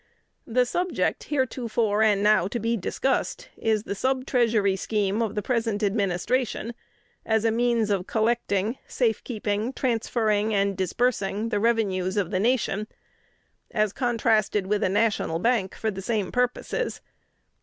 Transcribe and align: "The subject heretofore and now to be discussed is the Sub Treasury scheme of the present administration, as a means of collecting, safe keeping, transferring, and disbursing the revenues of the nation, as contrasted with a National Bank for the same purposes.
"The 0.47 0.65
subject 0.65 1.25
heretofore 1.25 2.01
and 2.01 2.23
now 2.23 2.47
to 2.47 2.59
be 2.59 2.75
discussed 2.75 3.49
is 3.55 3.83
the 3.83 3.93
Sub 3.93 4.25
Treasury 4.25 4.75
scheme 4.75 5.21
of 5.21 5.35
the 5.35 5.43
present 5.43 5.83
administration, 5.83 6.73
as 7.23 7.45
a 7.45 7.51
means 7.51 7.91
of 7.91 8.07
collecting, 8.07 8.79
safe 8.87 9.23
keeping, 9.23 9.71
transferring, 9.71 10.55
and 10.55 10.75
disbursing 10.75 11.49
the 11.49 11.59
revenues 11.59 12.17
of 12.17 12.31
the 12.31 12.39
nation, 12.39 12.87
as 13.69 13.93
contrasted 13.93 14.65
with 14.65 14.81
a 14.83 14.89
National 14.89 15.37
Bank 15.37 15.75
for 15.75 15.91
the 15.91 16.01
same 16.01 16.31
purposes. 16.31 17.01